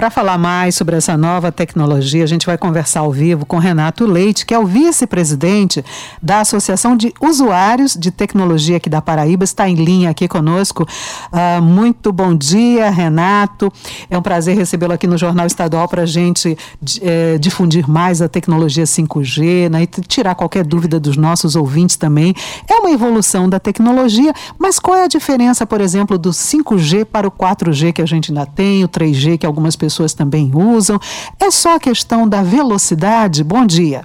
[0.00, 4.06] para falar mais sobre essa nova tecnologia, a gente vai conversar ao vivo com Renato
[4.06, 5.84] Leite, que é o vice-presidente
[6.22, 10.88] da Associação de Usuários de Tecnologia aqui da Paraíba, está em linha aqui conosco.
[11.30, 13.70] Uh, muito bom dia, Renato.
[14.08, 16.56] É um prazer recebê-lo aqui no Jornal Estadual para a gente
[17.02, 22.34] é, difundir mais a tecnologia 5G né, e tirar qualquer dúvida dos nossos ouvintes também.
[22.66, 27.28] É uma evolução da tecnologia, mas qual é a diferença, por exemplo, do 5G para
[27.28, 30.98] o 4G que a gente ainda tem, o 3G que algumas pessoas também usam?
[31.38, 33.42] É só a questão da velocidade?
[33.42, 34.04] Bom dia.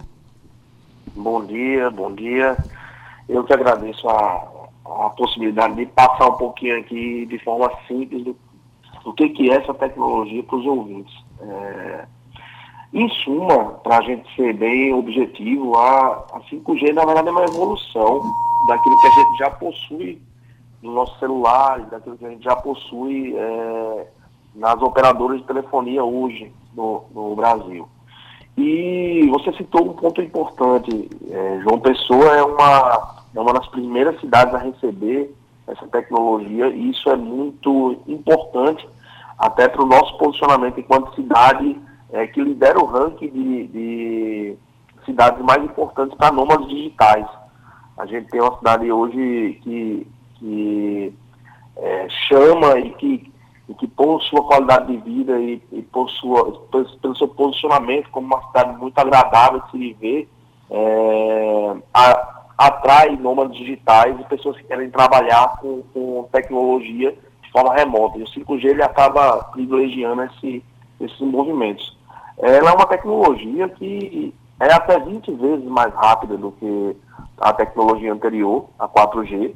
[1.16, 2.58] Bom dia, bom dia.
[3.28, 4.48] Eu que agradeço a,
[4.86, 8.36] a possibilidade de passar um pouquinho aqui de forma simples do,
[9.04, 11.14] do que, que é essa tecnologia para os ouvintes.
[11.42, 12.06] É,
[12.94, 17.44] em suma, para a gente ser bem objetivo, a, a 5G na verdade é uma
[17.44, 18.22] evolução
[18.68, 20.22] daquilo que a gente já possui
[20.82, 24.08] nos nossos celulares, daquilo que a gente já possui é,
[24.56, 27.88] nas operadoras de telefonia hoje no, no, Brasil.
[28.58, 34.20] E você citou um ponto importante, é, João Pessoa é uma, é uma das primeiras
[34.22, 35.36] cidades a receber
[35.68, 38.88] essa tecnologia e isso é muito importante
[39.38, 41.78] até para o nosso posicionamento enquanto cidade
[42.14, 44.58] é, que lidera o ranking de, de
[45.06, 47.28] cidades mais importantes para nômades digitais.
[47.98, 51.14] A gente tem uma cidade hoje que, que
[51.78, 53.32] é, chama e que,
[53.68, 58.28] e que por sua qualidade de vida e, e por sua, pelo, seu posicionamento como
[58.28, 60.30] uma cidade muito agradável de se viver,
[60.70, 67.12] é, a, atrai nômades digitais e pessoas que querem trabalhar com, com tecnologia
[67.44, 68.18] de forma remota.
[68.18, 70.64] E o 5G ele acaba privilegiando esse,
[71.00, 71.98] esses movimentos.
[72.38, 76.96] Ela é uma tecnologia que é até 20 vezes mais rápida do que
[77.40, 79.54] a tecnologia anterior, a 4G,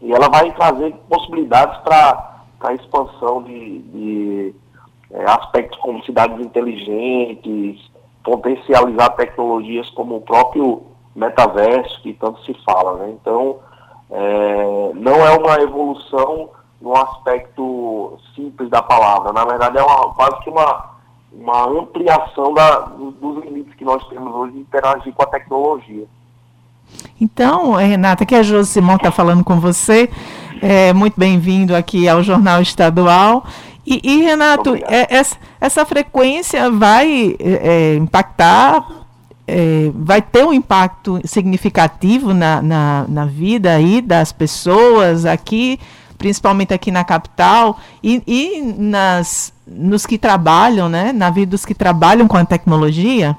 [0.00, 4.54] e ela vai trazer possibilidades para a expansão de, de
[5.10, 7.90] é, aspectos como cidades inteligentes,
[8.22, 10.82] potencializar tecnologias como o próprio
[11.14, 12.94] metaverso, que tanto se fala.
[12.98, 13.16] Né?
[13.20, 13.58] Então,
[14.10, 20.38] é, não é uma evolução no aspecto simples da palavra, na verdade é uma, quase
[20.44, 20.94] que uma,
[21.32, 26.06] uma ampliação da, dos limites que nós temos hoje de interagir com a tecnologia.
[27.20, 30.08] Então, Renata, que a Josimão está falando com você,
[30.62, 33.44] é, muito bem-vindo aqui ao Jornal Estadual.
[33.84, 38.86] E, e Renato, é, essa, essa, frequência vai é, é, impactar,
[39.46, 45.80] é, vai ter um impacto significativo na, na, na, vida aí das pessoas aqui,
[46.18, 51.74] principalmente aqui na capital, e, e nas, nos que trabalham, né, na vida dos que
[51.74, 53.36] trabalham com a tecnologia?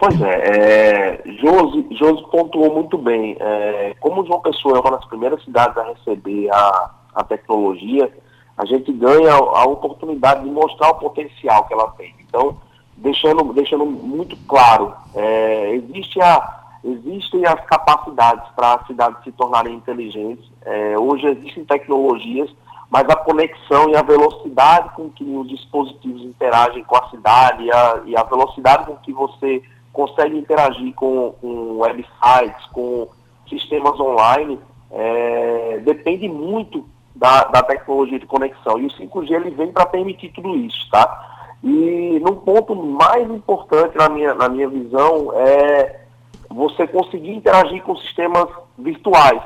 [0.00, 3.36] Pois é, é Josi, Josi pontuou muito bem.
[3.38, 8.10] É, como João Pessoa é uma das primeiras cidades a receber a, a tecnologia,
[8.56, 12.14] a gente ganha a, oportunidade de mostrar o potencial que ela tem.
[12.26, 12.56] Então,
[12.96, 19.74] deixando, deixando muito claro, é, existe a, existem as capacidades para as cidades se tornarem
[19.74, 20.50] inteligentes.
[20.64, 22.50] É, hoje existem tecnologias,
[22.88, 27.70] mas a conexão e a velocidade com que os dispositivos interagem com a cidade e
[27.70, 29.62] a, e a velocidade com que você
[29.92, 33.08] consegue interagir com, com websites, com
[33.48, 34.58] sistemas online,
[34.90, 38.78] é, depende muito da, da, tecnologia de conexão.
[38.78, 41.48] E o 5G ele vem para permitir tudo isso, tá?
[41.62, 46.00] E num ponto mais importante na minha, na minha visão é
[46.48, 49.42] você conseguir interagir com sistemas virtuais.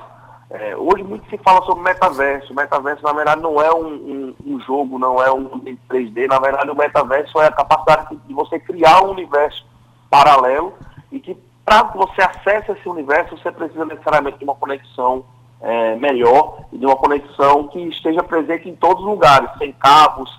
[0.50, 2.52] É, hoje muito se fala sobre metaverso.
[2.52, 5.48] O metaverso, na verdade, não é um, um, um jogo, não é um
[5.90, 6.28] 3D.
[6.28, 9.66] Na verdade, o metaverso é a capacidade de você criar um universo
[10.14, 10.72] paralelo
[11.10, 15.24] e que para que você acesse esse universo, você precisa necessariamente de uma conexão
[15.60, 20.30] é, melhor e de uma conexão que esteja presente em todos os lugares, sem cabos,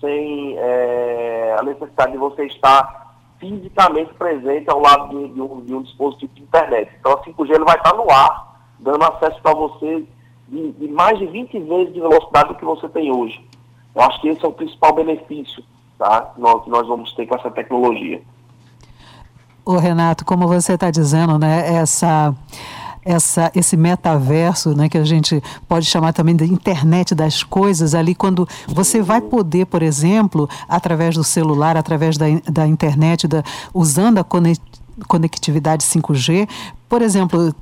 [0.00, 5.74] sem é, a necessidade de você estar fisicamente presente ao lado de, de, um, de
[5.74, 6.90] um, dispositivo de internet.
[7.00, 10.04] Então a 5G ele vai estar no ar, dando acesso para você
[10.48, 13.42] de, de, mais de 20 vezes de velocidade do que você tem hoje.
[13.94, 15.62] Eu acho que esse é o principal benefício
[15.98, 16.32] tá,
[16.64, 18.20] que nós vamos ter com essa tecnologia.
[19.64, 22.34] O Renato, como você está dizendo, né, essa,
[23.04, 28.14] essa, esse metaverso, né, que a gente pode chamar também de internet das coisas, ali
[28.14, 34.18] quando você vai poder, por exemplo, através do celular, através da, da internet, da, usando
[34.18, 34.24] a
[35.06, 36.48] conectividade 5G,
[36.88, 37.54] por exemplo,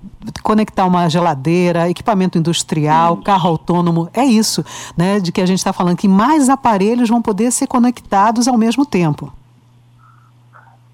[0.42, 4.64] conectar uma geladeira, equipamento industrial, carro autônomo, é isso,
[4.96, 8.56] né, de que a gente está falando, que mais aparelhos vão poder ser conectados ao
[8.56, 9.32] mesmo tempo.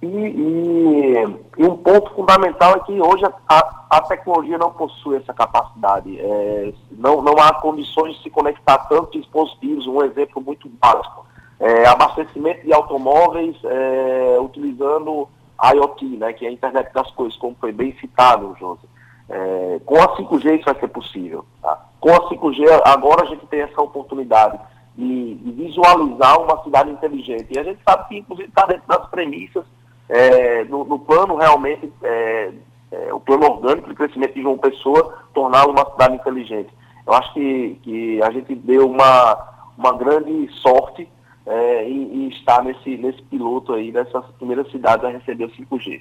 [0.03, 1.15] E, e,
[1.59, 6.21] e, um ponto fundamental é que hoje a, a tecnologia não possui essa capacidade.
[6.21, 9.87] É, não, não há condições de se conectar tantos dispositivos.
[9.87, 11.27] Um exemplo muito básico:
[11.59, 15.29] é, abastecimento de automóveis é, utilizando
[15.63, 18.87] IoT, né, que é a internet das coisas, como foi bem citado, José.
[19.29, 21.45] É, com a 5G isso vai ser possível.
[21.61, 21.85] Tá?
[21.99, 24.59] Com a 5G, agora a gente tem essa oportunidade
[24.97, 27.49] de, de visualizar uma cidade inteligente.
[27.51, 29.65] E a gente sabe que, inclusive, está dentro das premissas,
[30.09, 32.51] é, no, no, plano realmente, é,
[32.91, 36.71] é, o plano orgânico de crescimento de João Pessoa, torná-lo uma cidade inteligente.
[37.07, 39.39] Eu acho que, que a gente deu uma,
[39.77, 41.09] uma grande sorte
[41.47, 46.01] é, em, em, estar nesse, nesse piloto aí, dessas primeiras cidades a receber o 5G.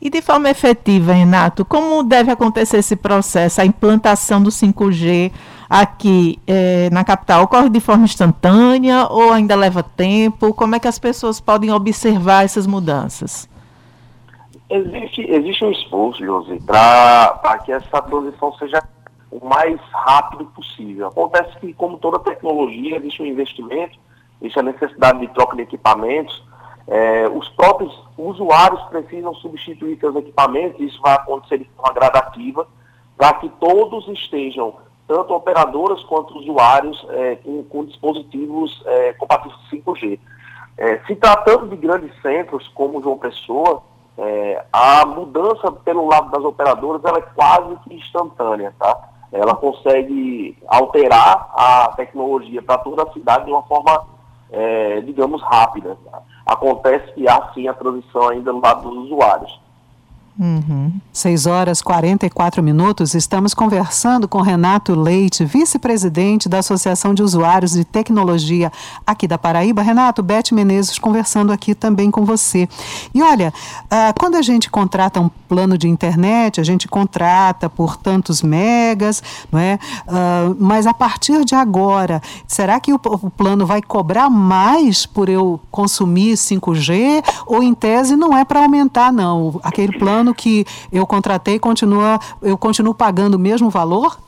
[0.00, 5.32] E de forma efetiva, Renato, como deve acontecer esse processo, a implantação do 5G
[5.68, 7.44] aqui é, na capital?
[7.44, 10.54] Ocorre de forma instantânea ou ainda leva tempo?
[10.54, 13.48] Como é que as pessoas podem observar essas mudanças?
[14.68, 18.82] Existe, existe um esforço, Josi, para que essa transição seja
[19.30, 21.08] o mais rápido possível.
[21.08, 23.98] Acontece que, como toda tecnologia, existe um investimento,
[24.40, 26.44] existe a necessidade de troca de equipamentos,
[26.88, 32.66] é, os próprios usuários precisam substituir seus equipamentos, isso vai acontecer de forma gradativa,
[33.16, 34.74] para que todos estejam,
[35.06, 40.18] tanto operadoras quanto usuários, é, com, com, dispositivos é, compatíveis 5G.
[40.78, 43.82] É, se tratando de grandes centros, como João Pessoa,
[44.18, 49.10] é, a mudança pelo lado das operadoras é quase que instantânea, tá?
[49.32, 54.06] Ela consegue alterar a tecnologia para toda a cidade de uma forma,
[54.50, 55.96] é, digamos, rápida.
[56.10, 56.22] Tá?
[56.46, 59.60] acontece que há sim a transição ainda no lado dos usuários.
[60.38, 60.92] Uhum.
[61.14, 67.86] 6 horas 44 minutos, estamos conversando com Renato Leite, vice-presidente da Associação de Usuários de
[67.86, 68.70] Tecnologia
[69.06, 69.80] aqui da Paraíba.
[69.80, 72.68] Renato, Beth Menezes conversando aqui também com você.
[73.14, 73.52] E olha,
[73.90, 79.22] ah, quando a gente contrata um plano de internet, a gente contrata por tantos megas,
[79.50, 79.78] não é?
[80.06, 85.30] Ah, mas a partir de agora, será que o, o plano vai cobrar mais por
[85.30, 87.24] eu consumir 5G?
[87.46, 89.58] Ou em tese não é para aumentar, não?
[89.62, 94.18] Aquele plano que eu contratei, continua, eu continuo pagando o mesmo valor?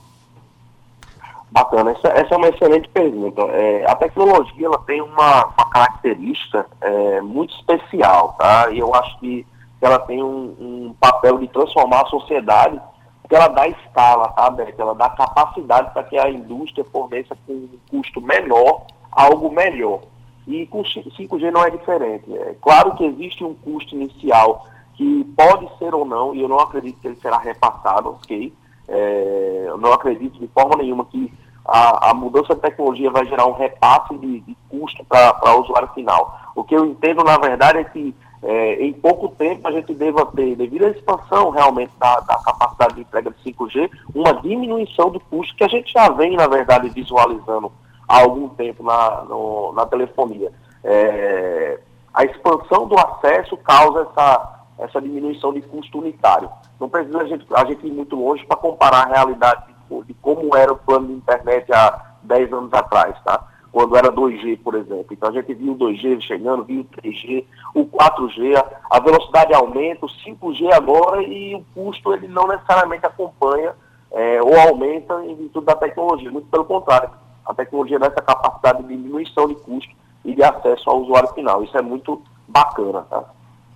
[1.51, 3.43] Bacana, essa, essa é uma excelente pergunta.
[3.43, 8.71] É, a tecnologia ela tem uma, uma característica é, muito especial, tá?
[8.71, 9.47] E eu acho que
[9.81, 12.79] ela tem um, um, papel de transformar a sociedade,
[13.23, 14.81] porque ela dá escala, tá, Beto?
[14.81, 20.01] Ela dá capacidade para que a indústria forneça com um custo menor algo melhor.
[20.47, 22.25] E com 5G não é diferente.
[22.35, 24.67] É claro que existe um custo inicial
[24.99, 28.53] que pode ser ou não, e eu não acredito que ele será repassado, ok?
[28.89, 31.33] É, eu não acredito de forma nenhuma que
[31.65, 35.89] a, a, mudança de tecnologia vai gerar um repasse de, de custo para o usuário
[35.95, 36.37] final.
[36.57, 38.13] O que eu entendo, na verdade, é que
[38.43, 42.95] é, em pouco tempo a gente deva ter, devido à expansão realmente da, da, capacidade
[42.97, 46.89] de entrega de 5G, uma diminuição do custo que a gente já vem, na verdade,
[46.89, 47.71] visualizando
[48.09, 50.51] há algum tempo na, no, na telefonia.
[50.83, 51.79] É,
[52.13, 56.51] a expansão do acesso causa essa essa diminuição de custo unitário.
[56.81, 60.15] Não precisa a gente, a gente ir muito longe para comparar a realidade de, de,
[60.15, 63.45] como era o plano de internet há 10 anos atrás, tá?
[63.71, 65.07] Quando era 2G, por exemplo.
[65.11, 67.45] Então a gente viu o 2G chegando, viu o 3G,
[67.75, 73.75] o 4G, a velocidade aumenta, o 5G agora e o custo ele não necessariamente acompanha
[74.11, 76.31] é, ou aumenta em virtude da tecnologia.
[76.31, 77.11] Muito pelo contrário,
[77.45, 79.95] a tecnologia dá essa capacidade de diminuição de custo
[80.25, 81.63] e de acesso ao usuário final.
[81.63, 83.25] Isso é muito bacana, tá?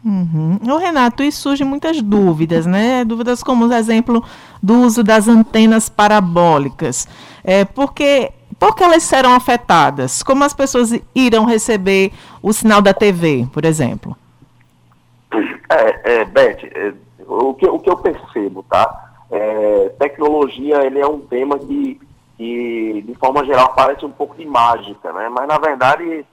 [0.05, 0.59] Uhum.
[0.69, 3.05] O Renato, isso surge muitas dúvidas, né?
[3.05, 4.25] Dúvidas como o exemplo
[4.61, 7.07] do uso das antenas parabólicas.
[7.45, 10.23] É, porque, porque elas serão afetadas?
[10.23, 14.17] Como as pessoas irão receber o sinal da TV, por exemplo?
[15.71, 16.93] É, é Beth, é,
[17.27, 19.11] o, que, o que eu percebo, tá?
[19.31, 22.01] É, tecnologia, ele é um tema que,
[22.37, 25.29] que, de forma geral, parece um pouco de mágica, né?
[25.29, 26.27] Mas, na verdade,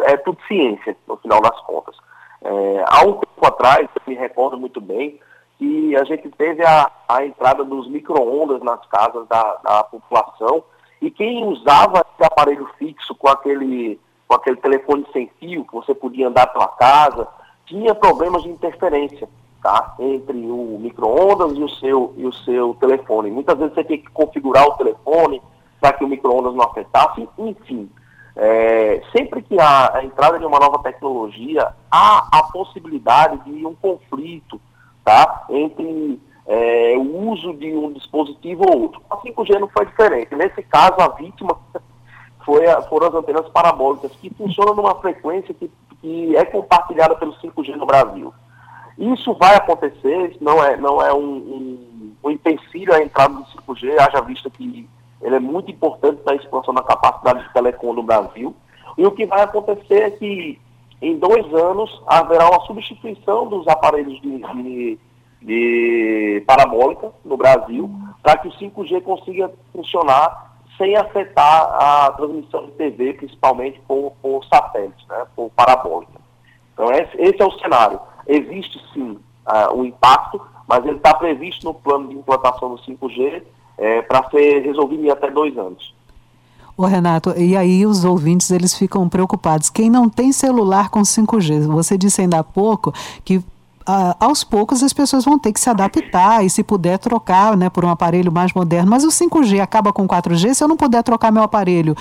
[0.00, 1.94] é tudo ciência, no final das contas.
[2.42, 5.20] É, há um tempo atrás, eu me recordo muito bem,
[5.58, 10.64] que a gente teve a, a entrada dos micro-ondas nas casas da, da população
[11.02, 15.94] e quem usava esse aparelho fixo com aquele, com aquele telefone sem fio, que você
[15.94, 17.28] podia andar pela casa,
[17.66, 19.28] tinha problemas de interferência
[19.62, 19.94] tá?
[19.98, 23.30] entre o micro-ondas e, o seu, e o seu telefone.
[23.30, 25.40] Muitas vezes você tem que configurar o telefone
[25.80, 27.88] para que o micro-ondas não afetasse, enfim.
[28.36, 33.74] É, sempre que há a entrada de uma nova tecnologia, há a possibilidade de um
[33.74, 34.60] conflito
[35.04, 39.02] tá, entre é, o uso de um dispositivo ou outro.
[39.10, 40.34] A 5G não foi diferente.
[40.34, 41.56] Nesse caso, a vítima
[42.44, 45.70] foi a, foram as antenas parabólicas, que funcionam numa frequência que
[46.00, 48.32] que é compartilhada pelo 5G no Brasil.
[48.98, 53.98] Isso vai acontecer, não é, não é um, um, um empecilho à entrada do 5G,
[53.98, 54.88] haja vista que
[55.22, 58.54] ele é muito importante para a expansão da capacidade de telecom no Brasil.
[58.96, 60.58] E o que vai acontecer é que
[61.00, 64.98] em dois anos haverá uma substituição dos aparelhos de, de,
[65.42, 67.90] de parabólica no Brasil
[68.22, 74.44] para que o 5G consiga funcionar sem afetar a transmissão de TV, principalmente por, por
[74.46, 76.20] satélite, né, por parabólica.
[76.72, 78.00] Então esse, esse é o cenário.
[78.26, 83.42] Existe sim uh, o impacto, mas ele está previsto no plano de implantação do 5G
[83.80, 85.94] é, para ser resolvido em até dois anos.
[86.76, 89.68] Ô Renato, e aí os ouvintes eles ficam preocupados.
[89.68, 92.92] Quem não tem celular com 5G, você disse ainda há pouco
[93.24, 93.42] que
[93.86, 97.68] ah, aos poucos as pessoas vão ter que se adaptar e se puder trocar né,
[97.68, 98.90] por um aparelho mais moderno.
[98.90, 101.96] Mas o 5G acaba com 4G, se eu não puder trocar meu aparelho,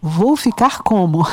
[0.00, 1.24] vou ficar como?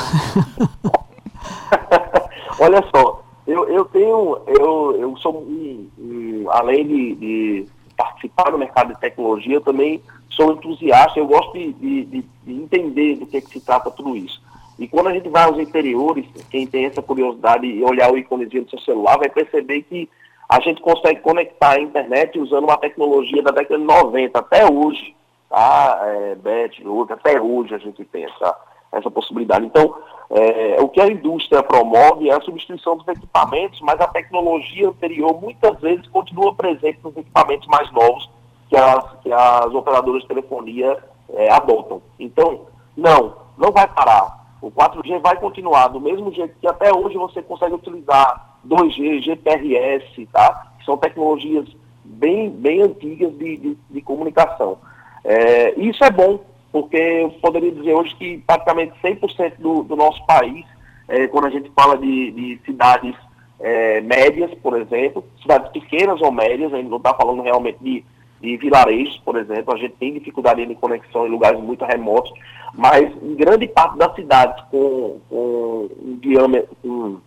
[2.60, 8.58] Olha só, eu, eu tenho, eu, eu sou um, um além de, de participar do
[8.58, 13.36] mercado de tecnologia, eu também sou entusiasta, eu gosto de, de, de, entender do que,
[13.36, 14.42] é que se trata tudo isso.
[14.78, 18.64] E quando a gente vai aos interiores, quem tem essa curiosidade e olhar o íconezinho
[18.64, 20.08] do seu celular, vai perceber que
[20.48, 25.14] a gente consegue conectar a internet usando uma tecnologia da década de 90 até hoje.
[25.48, 26.00] Tá?
[26.02, 26.72] É, Beth,
[27.12, 28.56] até hoje a gente essa,
[28.96, 29.66] essa possibilidade.
[29.66, 29.94] Então,
[30.30, 35.40] é, o que a indústria promove é a substituição dos equipamentos, mas a tecnologia anterior
[35.40, 38.28] muitas vezes continua presente nos equipamentos mais novos
[38.68, 40.98] que as, que as operadoras de telefonia
[41.34, 42.02] é, adotam.
[42.18, 42.62] Então,
[42.96, 44.44] não, não vai parar.
[44.60, 50.26] O 4G vai continuar do mesmo jeito que até hoje você consegue utilizar 2G, GPRS,
[50.32, 50.68] tá?
[50.78, 51.66] Que são tecnologias
[52.02, 54.78] bem, bem antigas de, de, de comunicação.
[55.22, 56.40] É, isso é bom,
[56.74, 60.66] porque eu poderia dizer hoje que praticamente 100% do, do nosso país,
[61.06, 63.14] é, quando a gente fala de, de cidades
[63.60, 68.04] é, médias, por exemplo, cidades pequenas ou médias, a gente não está falando realmente de
[68.40, 72.30] de vilarejos, por exemplo, a gente tem dificuldade de conexão em lugares muito remotos,
[72.74, 77.18] mas em grande parte das cidades com, com um diâmetro, um,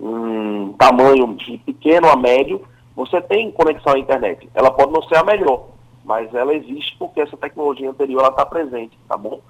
[0.00, 2.62] um tamanho de pequeno a médio,
[2.96, 4.48] você tem conexão à internet.
[4.54, 5.66] Ela pode não ser a melhor,
[6.04, 9.40] mas ela existe porque essa tecnologia anterior está presente, tá bom?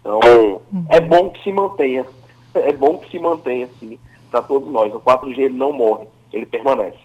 [0.00, 0.20] Então,
[0.88, 2.06] é bom que se mantenha.
[2.54, 3.98] É bom que se mantenha, sim,
[4.30, 4.90] para todos nós.
[4.94, 6.96] O 4G ele não morre, ele permanece.